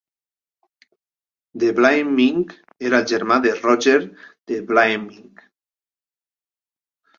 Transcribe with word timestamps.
De 1.63 1.69
Vlaeminck 1.79 2.55
era 2.91 3.03
el 3.05 3.13
germà 3.13 3.39
de 3.45 3.53
Roger 3.61 3.95
De 4.01 4.61
Vlaeminck. 4.73 5.47